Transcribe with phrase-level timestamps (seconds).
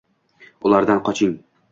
[0.69, 1.35] Ulardan qoching